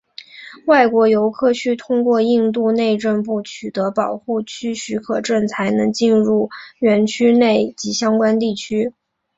[0.65, 8.93] 外国游客需通过印度内政部取得保护区许可证才能进入园区内及相关地区。